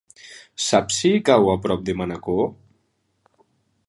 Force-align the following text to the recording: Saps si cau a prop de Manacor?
Saps 0.67 0.95
si 1.01 1.11
cau 1.27 1.51
a 1.53 1.57
prop 1.65 1.83
de 1.89 1.95
Manacor? 1.99 2.49